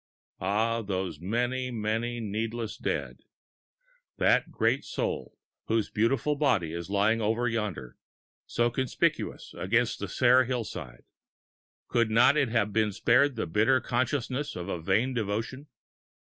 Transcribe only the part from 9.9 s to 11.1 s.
the sere hillside